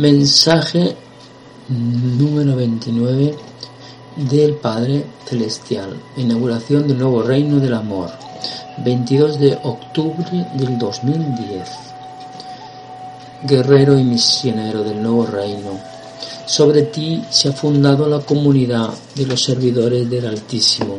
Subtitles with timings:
[0.00, 0.96] Mensaje
[1.68, 3.34] número 29
[4.30, 5.94] del Padre Celestial.
[6.16, 8.08] Inauguración del nuevo reino del amor.
[8.78, 11.68] 22 de octubre del 2010.
[13.42, 15.78] Guerrero y misionero del nuevo reino.
[16.46, 20.96] Sobre ti se ha fundado la comunidad de los servidores del Altísimo,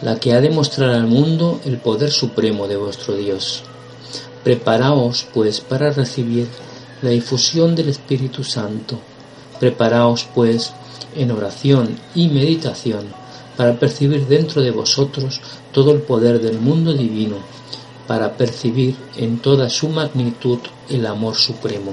[0.00, 3.62] la que ha de mostrar al mundo el poder supremo de vuestro Dios.
[4.42, 6.48] Preparaos, pues, para recibir
[7.02, 8.98] la difusión del Espíritu Santo.
[9.60, 10.72] Preparaos, pues,
[11.14, 13.22] en oración y meditación
[13.56, 15.40] para percibir dentro de vosotros
[15.72, 17.36] todo el poder del mundo divino,
[18.06, 20.58] para percibir en toda su magnitud
[20.88, 21.92] el amor supremo.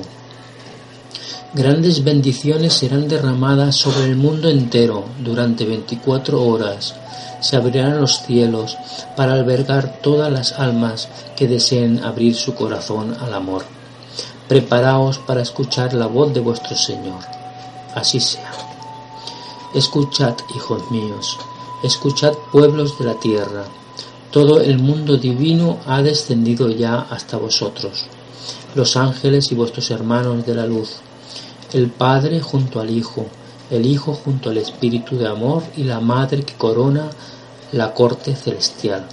[1.53, 6.95] Grandes bendiciones serán derramadas sobre el mundo entero durante 24 horas.
[7.41, 8.77] Se abrirán los cielos
[9.15, 13.78] para albergar todas las almas que deseen abrir su corazón al amor.
[14.49, 17.19] Preparaos para escuchar la voz de vuestro Señor.
[17.93, 18.51] Así sea.
[19.75, 21.37] Escuchad, hijos míos,
[21.83, 23.65] escuchad pueblos de la tierra.
[24.31, 28.07] Todo el mundo divino ha descendido ya hasta vosotros,
[28.73, 30.95] los ángeles y vuestros hermanos de la luz,
[31.71, 33.27] el Padre junto al Hijo,
[33.69, 37.07] el Hijo junto al Espíritu de amor y la Madre que corona
[37.71, 39.05] la corte celestial.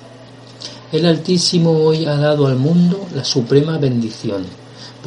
[0.92, 4.46] El Altísimo hoy ha dado al mundo la suprema bendición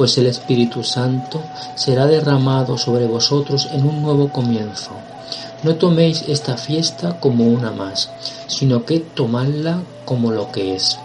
[0.00, 1.42] pues el Espíritu Santo
[1.74, 4.92] será derramado sobre vosotros en un nuevo comienzo.
[5.62, 8.08] No toméis esta fiesta como una más,
[8.46, 10.98] sino que tomadla como lo que es,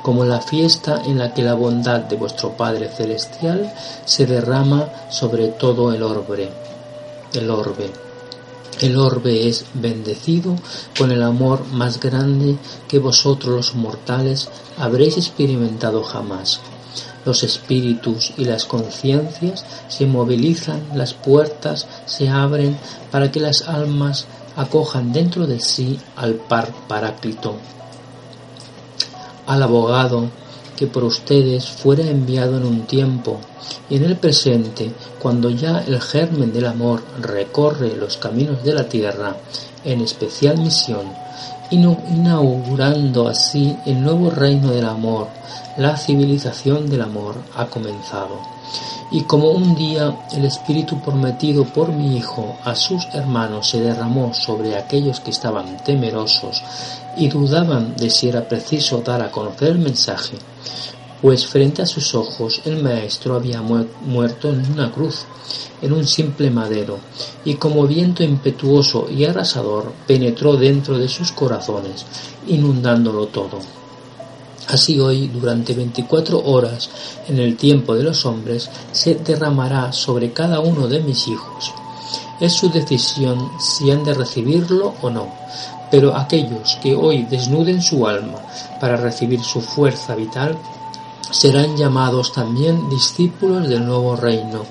[0.00, 3.70] como la fiesta en la que la bondad de vuestro Padre Celestial
[4.06, 6.48] se derrama sobre todo el orbe.
[7.34, 7.90] El orbe.
[8.80, 10.56] El orbe es bendecido
[10.98, 12.56] con el amor más grande
[12.88, 14.48] que vosotros los mortales
[14.78, 16.62] habréis experimentado jamás
[17.24, 22.76] los espíritus y las conciencias se movilizan, las puertas se abren
[23.10, 27.56] para que las almas acojan dentro de sí al par paráclito,
[29.46, 30.30] al abogado
[30.76, 33.40] que por ustedes fuera enviado en un tiempo
[33.88, 38.88] y en el presente, cuando ya el germen del amor recorre los caminos de la
[38.88, 39.36] tierra
[39.84, 41.06] en especial misión,
[41.70, 45.28] inaugurando así el nuevo reino del amor,
[45.76, 48.38] la civilización del amor ha comenzado.
[49.10, 54.34] Y como un día el Espíritu prometido por mi Hijo a sus hermanos se derramó
[54.34, 56.62] sobre aquellos que estaban temerosos
[57.16, 60.36] y dudaban de si era preciso dar a conocer el mensaje,
[61.24, 65.24] pues frente a sus ojos el Maestro había muerto en una cruz,
[65.80, 66.98] en un simple madero,
[67.46, 72.04] y como viento impetuoso y arrasador penetró dentro de sus corazones,
[72.46, 73.58] inundándolo todo.
[74.68, 76.90] Así hoy, durante veinticuatro horas,
[77.26, 81.72] en el tiempo de los hombres, se derramará sobre cada uno de mis hijos.
[82.38, 85.32] Es su decisión si han de recibirlo o no,
[85.90, 88.40] pero aquellos que hoy desnuden su alma
[88.78, 90.58] para recibir su fuerza vital
[91.30, 94.64] serán llamados también discípulos del nuevo reino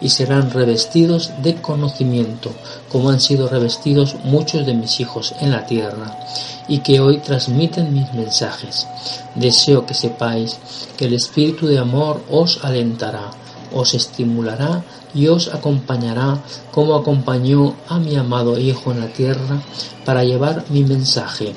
[0.00, 2.50] y serán revestidos de conocimiento,
[2.90, 6.18] como han sido revestidos muchos de mis hijos en la tierra
[6.68, 8.86] y que hoy transmiten mis mensajes.
[9.34, 10.58] Deseo que sepáis
[10.96, 13.30] que el Espíritu de amor os alentará,
[13.72, 14.84] os estimulará
[15.14, 19.62] y os acompañará como acompañó a mi amado Hijo en la tierra
[20.04, 21.54] para llevar mi mensaje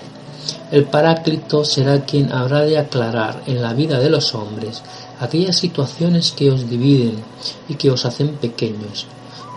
[0.71, 4.81] el Paráclito será quien habrá de aclarar en la vida de los hombres
[5.19, 7.15] aquellas situaciones que os dividen
[7.67, 9.05] y que os hacen pequeños,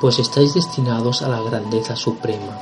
[0.01, 2.59] pues estáis destinados a la grandeza suprema.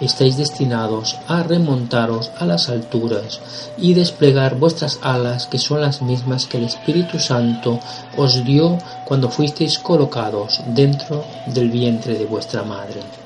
[0.00, 3.40] Estáis destinados a remontaros a las alturas
[3.78, 7.78] y desplegar vuestras alas, que son las mismas que el Espíritu Santo
[8.16, 13.21] os dio cuando fuisteis colocados dentro del vientre de vuestra madre.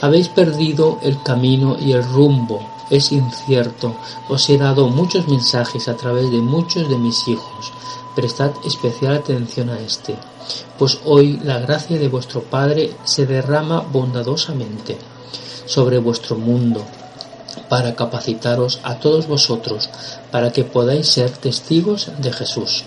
[0.00, 2.60] Habéis perdido el camino y el rumbo
[2.90, 3.96] es incierto.
[4.28, 7.72] Os he dado muchos mensajes a través de muchos de mis hijos.
[8.14, 10.16] Prestad especial atención a este,
[10.78, 14.98] pues hoy la gracia de vuestro Padre se derrama bondadosamente
[15.66, 16.84] sobre vuestro mundo
[17.68, 19.90] para capacitaros a todos vosotros
[20.30, 22.84] para que podáis ser testigos de Jesús.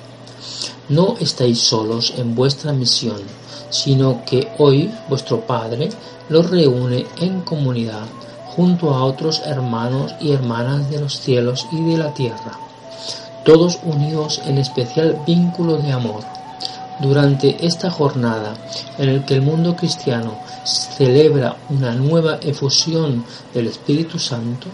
[0.89, 3.21] No estáis solos en vuestra misión,
[3.69, 5.89] sino que hoy vuestro Padre
[6.31, 8.05] los reúne en comunidad
[8.55, 12.57] junto a otros hermanos y hermanas de los cielos y de la tierra,
[13.43, 16.23] todos unidos en especial vínculo de amor.
[17.01, 18.53] Durante esta jornada
[18.97, 24.67] en la que el mundo cristiano celebra una nueva efusión del Espíritu Santo,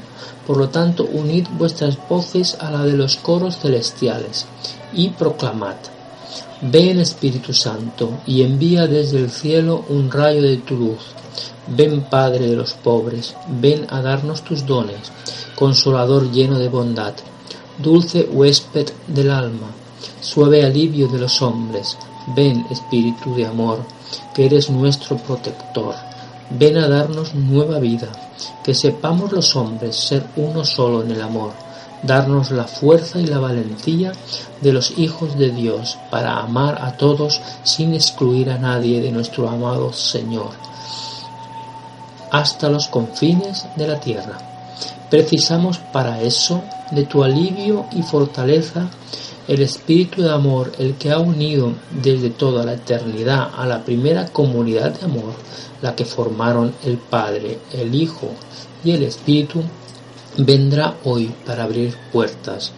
[0.45, 4.45] por lo tanto unid vuestras voces a la de los coros celestiales
[4.93, 5.77] y proclamad,
[6.61, 10.99] ven Espíritu Santo y envía desde el cielo un rayo de tu luz
[11.69, 15.11] Ven Padre de los pobres, ven a darnos tus dones,
[15.55, 17.13] consolador lleno de bondad,
[17.77, 19.67] dulce huésped del alma,
[20.21, 21.97] suave alivio de los hombres,
[22.33, 23.79] ven Espíritu de amor,
[24.33, 25.93] que eres nuestro protector,
[26.51, 28.07] ven a darnos nueva vida,
[28.63, 31.51] que sepamos los hombres ser uno solo en el amor,
[32.01, 34.13] darnos la fuerza y la valentía
[34.61, 39.49] de los hijos de Dios para amar a todos sin excluir a nadie de nuestro
[39.49, 40.51] amado Señor
[42.31, 44.37] hasta los confines de la tierra.
[45.09, 48.89] Precisamos para eso de tu alivio y fortaleza
[49.47, 54.25] el espíritu de amor, el que ha unido desde toda la eternidad a la primera
[54.25, 55.33] comunidad de amor,
[55.81, 58.31] la que formaron el Padre, el Hijo
[58.83, 59.63] y el Espíritu,
[60.37, 62.73] vendrá hoy para abrir puertas,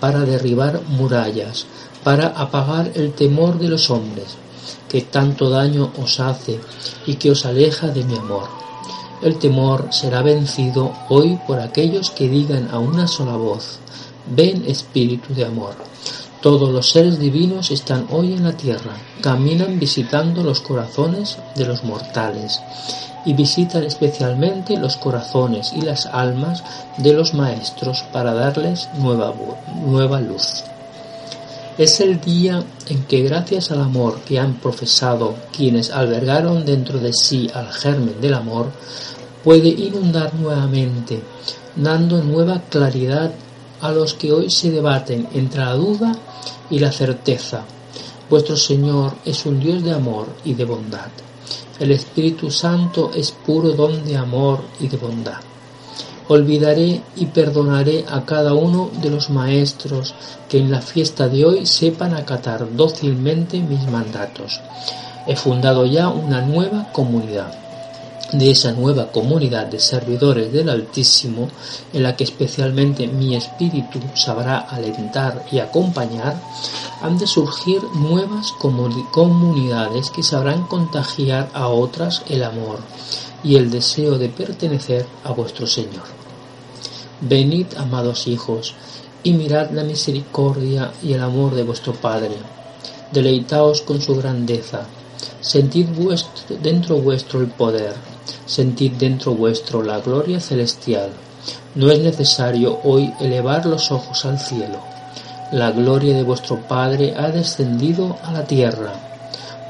[0.00, 1.66] para derribar murallas,
[2.02, 4.36] para apagar el temor de los hombres,
[4.88, 6.58] que tanto daño os hace
[7.06, 8.63] y que os aleja de mi amor
[9.22, 13.78] el temor será vencido hoy por aquellos que digan a una sola voz,
[14.26, 15.74] ven Espíritu de amor.
[16.40, 21.84] Todos los seres divinos están hoy en la tierra, caminan visitando los corazones de los
[21.84, 22.60] mortales
[23.24, 26.62] y visitan especialmente los corazones y las almas
[26.98, 29.32] de los maestros para darles nueva,
[29.86, 30.64] nueva luz.
[31.76, 37.12] Es el día en que gracias al amor que han profesado quienes albergaron dentro de
[37.12, 38.70] sí al germen del amor,
[39.42, 41.20] puede inundar nuevamente,
[41.74, 43.32] dando nueva claridad
[43.80, 46.12] a los que hoy se debaten entre la duda
[46.70, 47.64] y la certeza.
[48.30, 51.08] Vuestro Señor es un Dios de amor y de bondad.
[51.80, 55.40] El Espíritu Santo es puro don de amor y de bondad.
[56.26, 60.14] Olvidaré y perdonaré a cada uno de los maestros
[60.48, 64.60] que en la fiesta de hoy sepan acatar dócilmente mis mandatos.
[65.26, 67.52] He fundado ya una nueva comunidad
[68.32, 71.48] de esa nueva comunidad de servidores del Altísimo,
[71.92, 76.40] en la que especialmente mi espíritu sabrá alentar y acompañar,
[77.02, 82.80] han de surgir nuevas comunidades que sabrán contagiar a otras el amor
[83.44, 86.04] y el deseo de pertenecer a vuestro Señor.
[87.20, 88.74] Venid, amados hijos,
[89.22, 92.36] y mirad la misericordia y el amor de vuestro Padre.
[93.12, 94.86] Deleitaos con su grandeza,
[95.40, 95.86] sentid
[96.60, 97.94] dentro vuestro el poder
[98.46, 101.10] Sentid dentro vuestro la gloria celestial.
[101.74, 104.78] No es necesario hoy elevar los ojos al cielo.
[105.52, 109.13] La gloria de vuestro Padre ha descendido a la tierra.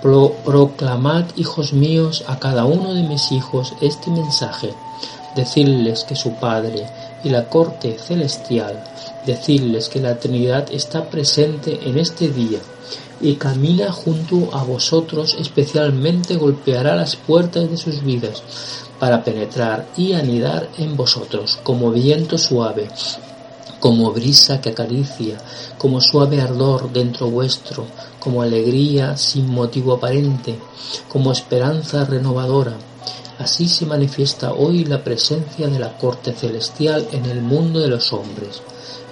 [0.04, 4.74] Proclamad, hijos míos, a cada uno de mis hijos este mensaje.
[5.34, 6.86] Decidles que su Padre
[7.24, 8.84] y la corte celestial,
[9.24, 12.58] decidles que la Trinidad está presente en este día
[13.22, 18.42] y camina junto a vosotros, especialmente golpeará las puertas de sus vidas
[19.00, 22.90] para penetrar y anidar en vosotros como viento suave,
[23.84, 25.36] como brisa que acaricia,
[25.76, 27.84] como suave ardor dentro vuestro,
[28.18, 30.58] como alegría sin motivo aparente,
[31.06, 32.78] como esperanza renovadora.
[33.38, 38.10] Así se manifiesta hoy la presencia de la corte celestial en el mundo de los
[38.14, 38.62] hombres.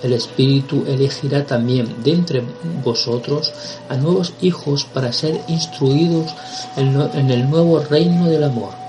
[0.03, 2.43] El Espíritu elegirá también de entre
[2.83, 3.53] vosotros
[3.91, 6.33] a nuevos hijos para ser instruidos
[6.79, 8.82] en el nuevo reino del amor.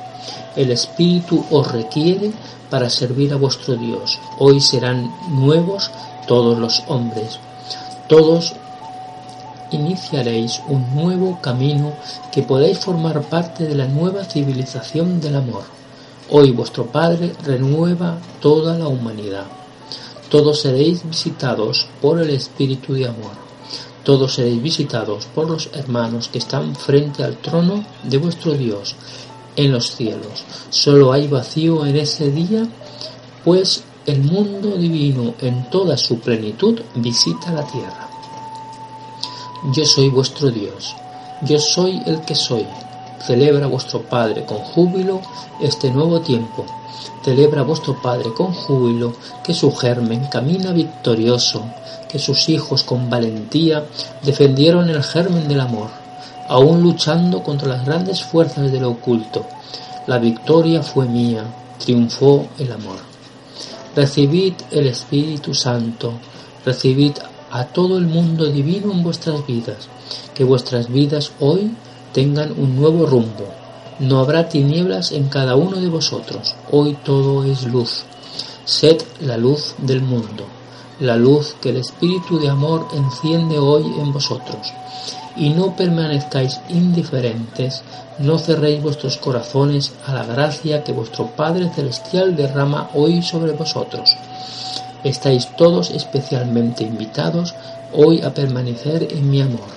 [0.55, 2.31] El Espíritu os requiere
[2.69, 4.19] para servir a vuestro Dios.
[4.37, 5.89] Hoy serán nuevos
[6.27, 7.39] todos los hombres.
[8.07, 8.53] Todos
[9.71, 11.93] iniciaréis un nuevo camino
[12.31, 15.63] que podáis formar parte de la nueva civilización del amor.
[16.29, 19.45] Hoy vuestro Padre renueva toda la humanidad.
[20.29, 23.33] Todos seréis visitados por el Espíritu de amor.
[24.03, 28.95] Todos seréis visitados por los hermanos que están frente al trono de vuestro Dios
[29.55, 30.43] en los cielos.
[30.69, 32.67] Solo hay vacío en ese día,
[33.43, 38.09] pues el mundo divino en toda su plenitud visita la tierra.
[39.73, 40.93] Yo soy vuestro Dios,
[41.43, 42.65] yo soy el que soy.
[43.25, 45.21] celebra vuestro Padre con júbilo
[45.61, 46.65] este nuevo tiempo.
[47.23, 49.13] Celebra vuestro Padre con júbilo
[49.45, 51.63] que su germen camina victorioso,
[52.09, 53.85] que sus hijos con valentía
[54.23, 56.02] defendieron el germen del amor,
[56.47, 59.45] aún luchando contra las grandes fuerzas de lo oculto.
[60.07, 61.45] La victoria fue mía,
[61.79, 62.97] triunfó el amor.
[63.95, 66.13] Recibid el Espíritu Santo,
[66.65, 67.13] recibid
[67.51, 69.87] a todo el mundo divino en vuestras vidas,
[70.33, 71.71] que vuestras vidas hoy
[72.11, 73.47] tengan un nuevo rumbo.
[73.99, 78.03] No habrá tinieblas en cada uno de vosotros, hoy todo es luz.
[78.65, 80.47] Sed la luz del mundo,
[80.99, 84.73] la luz que el Espíritu de amor enciende hoy en vosotros.
[85.35, 87.83] Y no permanezcáis indiferentes,
[88.19, 94.15] no cerréis vuestros corazones a la gracia que vuestro Padre Celestial derrama hoy sobre vosotros
[95.03, 97.53] Estáis todos especialmente invitados
[97.91, 99.67] hoy a permanecer en mi amor.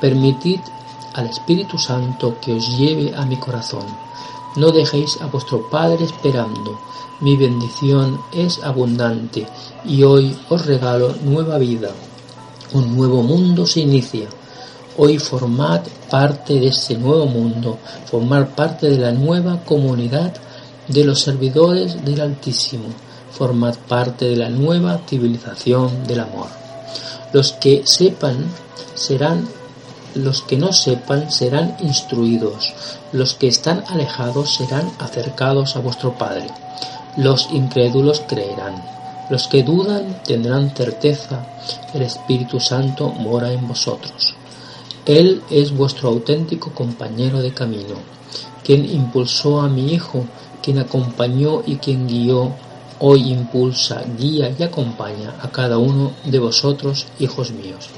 [0.00, 0.60] Permitid
[1.14, 3.86] al Espíritu Santo que os lleve a mi corazón.
[4.56, 6.78] No dejéis a vuestro Padre esperando.
[7.20, 9.46] Mi bendición es abundante
[9.84, 11.90] y hoy os regalo nueva vida.
[12.72, 14.28] Un nuevo mundo se inicia.
[14.96, 20.34] Hoy formad parte de este nuevo mundo, formar parte de la nueva comunidad
[20.88, 22.88] de los servidores del Altísimo
[23.38, 26.48] formad parte de la nueva civilización del amor.
[27.32, 28.46] Los que sepan
[28.94, 29.48] serán
[30.14, 32.74] los que no sepan serán instruidos,
[33.12, 36.46] los que están alejados serán acercados a vuestro Padre,
[37.16, 38.82] los incrédulos creerán,
[39.30, 41.46] los que dudan tendrán certeza,
[41.94, 44.34] el Espíritu Santo mora en vosotros.
[45.04, 47.96] Él es vuestro auténtico compañero de camino,
[48.64, 50.24] quien impulsó a mi Hijo,
[50.62, 52.52] quien acompañó y quien guió.
[53.00, 57.88] Hoy impulsa, guía y acompaña a cada uno de vosotros, hijos míos.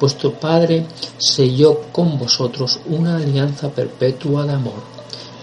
[0.00, 0.86] Vuestro Padre
[1.18, 4.82] selló con vosotros una alianza perpetua de amor,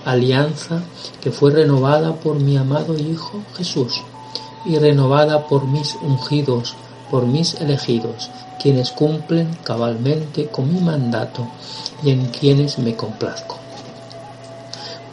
[0.04, 0.82] alianza
[1.22, 4.02] que fue renovada por mi amado Hijo Jesús
[4.66, 6.74] y renovada por mis ungidos,
[7.12, 11.48] por mis elegidos, quienes cumplen cabalmente con mi mandato
[12.04, 13.58] y en quienes me complazco.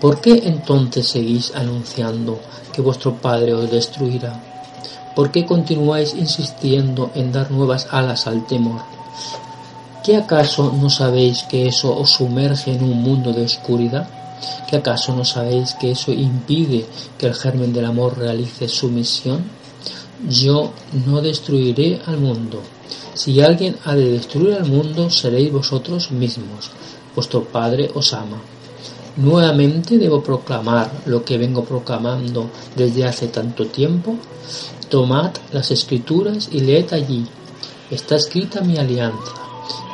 [0.01, 2.41] ¿Por qué entonces seguís anunciando
[2.73, 4.41] que vuestro Padre os destruirá?
[5.15, 8.95] ¿Por qué continuáis insistiendo en dar nuevas alas al temor?
[10.05, 14.07] ¿Qué acaso no sabéis que eso os sumerge en un mundo de oscuridad?
[14.69, 16.85] ¿Qué acaso no sabéis que eso impide
[17.17, 19.43] que el germen del amor realice su misión?
[20.29, 20.75] Yo
[21.07, 22.61] no destruiré al mundo.
[23.15, 26.71] Si alguien ha de destruir al mundo, seréis vosotros mismos.
[27.15, 28.43] Vuestro Padre os ama.
[29.17, 34.17] Nuevamente debo proclamar lo que vengo proclamando desde hace tanto tiempo.
[34.91, 37.25] Tomad las escrituras y leed allí.
[37.91, 39.44] Está escrita mi alianza,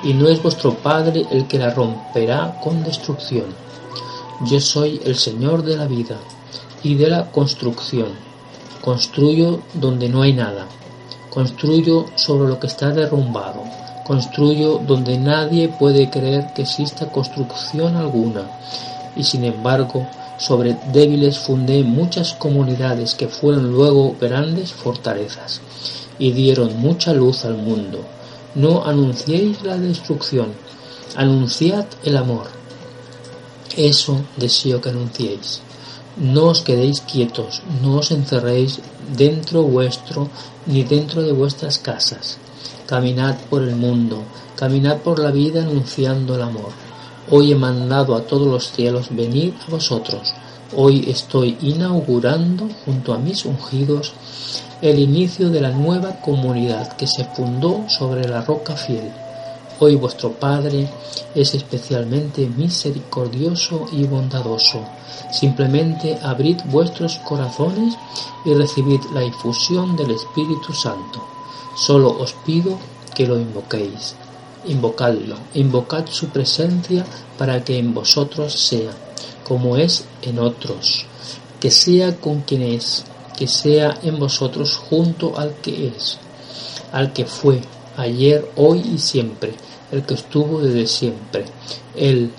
[0.02, 3.46] y no es vuestro Padre el que la romperá con destrucción.
[4.46, 6.16] Yo soy el Señor de la vida
[6.82, 8.08] y de la construcción.
[8.80, 10.66] Construyo donde no hay nada.
[11.28, 13.62] Construyo sobre lo que está derrumbado.
[14.06, 18.50] Construyo donde nadie puede creer que exista construcción alguna
[19.16, 20.06] y sin embargo
[20.38, 25.60] sobre débiles fundé muchas comunidades que fueron luego grandes fortalezas
[26.18, 28.00] y dieron mucha luz al mundo.
[28.54, 30.52] No anunciéis la destrucción,
[31.16, 32.46] anunciad el amor.
[33.76, 35.60] Eso deseo que anunciéis.
[36.16, 38.80] No os quedéis quietos, no os encerréis
[39.16, 40.28] dentro vuestro
[40.66, 42.38] ni dentro de vuestras casas.
[42.86, 44.22] Caminad por el mundo,
[44.56, 46.72] caminad por la vida anunciando el amor
[47.32, 50.34] Hoy he mandado a todos los cielos venir a vosotros.
[50.74, 54.14] Hoy estoy inaugurando junto a mis ungidos
[54.82, 59.10] el inicio de la nueva comunidad que se fundó sobre la roca fiel.
[59.78, 60.88] Hoy vuestro Padre
[61.34, 64.84] es especialmente misericordioso y bondadoso.
[65.32, 67.94] Simplemente abrid vuestros corazones
[68.44, 71.24] y recibid la infusión del Espíritu Santo.
[71.76, 72.78] Solo os pido
[73.14, 74.14] que lo invoquéis
[74.66, 77.04] invocadlo, invocad su presencia
[77.38, 78.90] para que en vosotros sea,
[79.46, 81.06] como es en otros,
[81.60, 83.04] que sea con quien es,
[83.36, 86.18] que sea en vosotros junto al que es,
[86.92, 87.60] al que fue,
[87.96, 89.54] ayer, hoy y siempre,
[89.92, 91.44] el que estuvo desde siempre,
[91.96, 92.30] el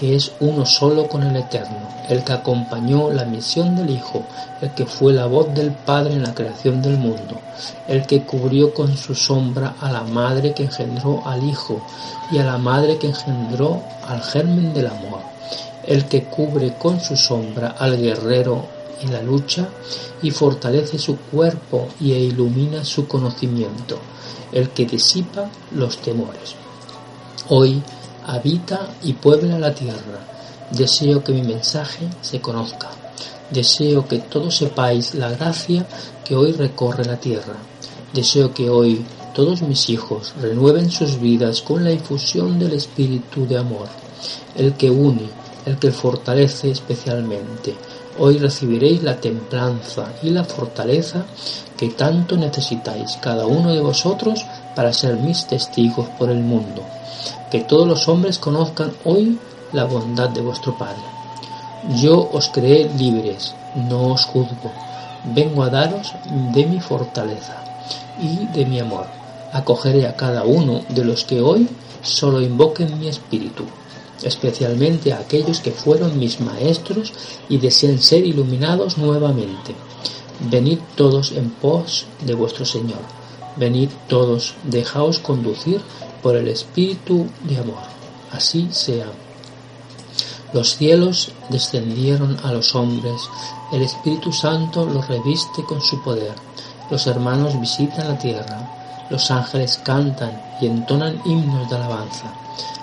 [0.00, 4.24] que es uno solo con el Eterno, el que acompañó la misión del Hijo,
[4.62, 7.38] el que fue la voz del Padre en la creación del mundo,
[7.86, 11.82] el que cubrió con su sombra a la madre que engendró al Hijo
[12.30, 15.20] y a la madre que engendró al germen del amor,
[15.86, 19.68] el que cubre con su sombra al guerrero en la lucha
[20.22, 23.98] y fortalece su cuerpo y e ilumina su conocimiento,
[24.52, 26.54] el que disipa los temores.
[27.48, 27.82] Hoy
[28.26, 30.30] habita y puebla la tierra,
[30.70, 32.90] Deseo que mi mensaje se conozca.
[33.50, 35.84] Deseo que todos sepáis la gracia
[36.24, 37.56] que hoy recorre la tierra.
[38.14, 39.04] Deseo que hoy
[39.34, 43.88] todos mis hijos renueven sus vidas con la infusión del espíritu de amor,
[44.54, 45.28] el que une,
[45.66, 47.74] el que fortalece especialmente.
[48.22, 51.24] Hoy recibiréis la templanza y la fortaleza
[51.78, 54.44] que tanto necesitáis cada uno de vosotros
[54.76, 56.82] para ser mis testigos por el mundo.
[57.50, 59.38] Que todos los hombres conozcan hoy
[59.72, 61.00] la bondad de vuestro Padre.
[61.96, 64.70] Yo os creé libres, no os juzgo.
[65.24, 66.12] Vengo a daros
[66.52, 67.56] de mi fortaleza
[68.20, 69.06] y de mi amor.
[69.50, 71.66] Acogeré a cada uno de los que hoy
[72.02, 73.64] solo invoquen mi espíritu,
[74.22, 77.12] especialmente a aquellos que fueron mis maestros
[77.48, 79.74] y desean ser iluminados nuevamente.
[80.50, 83.00] Venid todos en pos de vuestro Señor.
[83.56, 85.80] Venid todos, dejaos conducir
[86.22, 87.82] por el Espíritu de amor.
[88.32, 89.06] Así sea.
[90.52, 93.22] Los cielos descendieron a los hombres,
[93.72, 96.34] el Espíritu Santo los reviste con su poder.
[96.90, 98.79] Los hermanos visitan la tierra,
[99.10, 102.32] los ángeles cantan y entonan himnos de alabanza.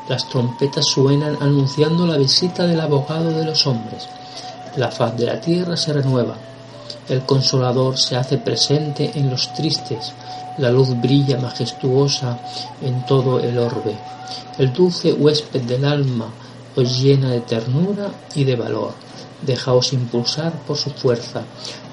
[0.07, 4.07] Las trompetas suenan anunciando la visita del abogado de los hombres.
[4.75, 6.35] La faz de la tierra se renueva,
[7.09, 10.11] el consolador se hace presente en los tristes,
[10.57, 12.37] la luz brilla majestuosa
[12.81, 13.95] en todo el orbe.
[14.57, 16.29] El dulce huésped del alma
[16.75, 19.06] os llena de ternura y de valor.
[19.41, 21.43] Dejaos impulsar por su fuerza,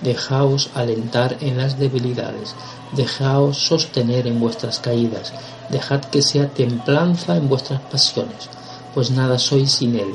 [0.03, 2.55] dejaos alentar en las debilidades,
[2.93, 5.33] dejaos sostener en vuestras caídas,
[5.69, 8.49] dejad que sea templanza en vuestras pasiones,
[8.95, 10.15] pues nada sois sin él,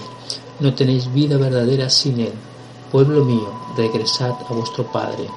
[0.60, 2.34] no tenéis vida verdadera sin él
[2.92, 5.28] Pueblo mío, regresad a vuestro Padre.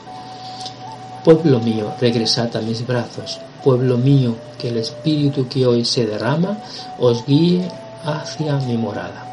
[1.23, 3.39] Pueblo mío, regresad a mis brazos.
[3.63, 6.57] Pueblo mío, que el Espíritu que hoy se derrama
[6.99, 7.69] os guíe
[8.05, 9.32] hacia mi morada.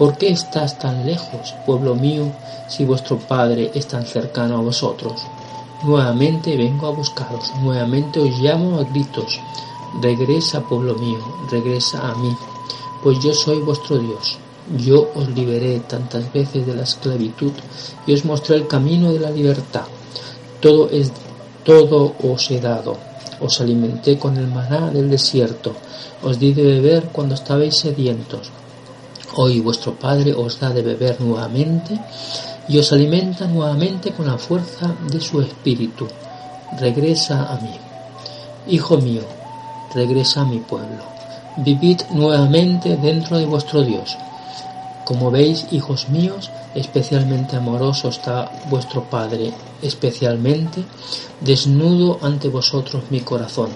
[0.00, 2.32] ¿Por qué estás tan lejos, pueblo mío,
[2.68, 5.26] si vuestro Padre es tan cercano a vosotros?
[5.82, 9.38] Nuevamente vengo a buscaros, nuevamente os llamo a gritos.
[10.00, 11.18] Regresa, pueblo mío,
[11.50, 12.34] regresa a mí,
[13.02, 14.38] pues yo soy vuestro Dios.
[14.78, 17.52] Yo os liberé tantas veces de la esclavitud
[18.06, 19.84] y os mostré el camino de la libertad.
[20.62, 21.12] Todo es
[21.62, 22.96] todo os he dado.
[23.38, 25.74] Os alimenté con el maná del desierto.
[26.22, 28.50] Os di de beber cuando estabais sedientos.
[29.36, 31.98] Hoy vuestro Padre os da de beber nuevamente
[32.68, 36.06] y os alimenta nuevamente con la fuerza de su espíritu.
[36.78, 37.74] Regresa a mí.
[38.68, 39.22] Hijo mío,
[39.94, 41.02] regresa a mi pueblo.
[41.56, 44.16] Vivid nuevamente dentro de vuestro Dios
[45.10, 50.84] como veis, hijos míos, especialmente amoroso está vuestro Padre, especialmente
[51.40, 53.70] desnudo ante vosotros mi corazón.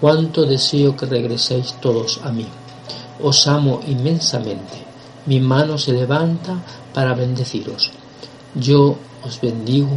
[0.00, 2.48] Cuánto deseo que regreséis todos a mí.
[3.22, 4.86] Os amo inmensamente.
[5.26, 6.62] Mi mano se levanta
[6.94, 7.90] para bendeciros.
[8.54, 9.90] Yo os bendigo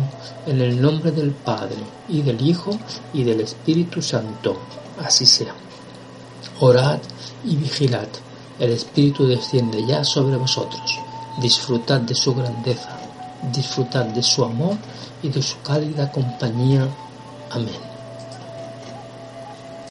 [0.46, 1.78] en el nombre del Padre
[2.10, 2.78] y del Hijo
[3.14, 4.58] y del Espíritu Santo.
[5.04, 5.54] Así sea.
[6.60, 7.00] Orad
[7.46, 8.08] y vigilad
[8.62, 11.00] el Espíritu desciende ya sobre vosotros.
[11.42, 12.96] Disfrutad de su grandeza,
[13.52, 14.78] disfrutad de su amor
[15.24, 16.88] y de su cálida compañía.
[17.50, 17.91] Amén.